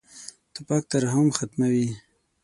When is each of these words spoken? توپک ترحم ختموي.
توپک 0.53 0.83
ترحم 0.91 1.27
ختموي. 1.37 1.85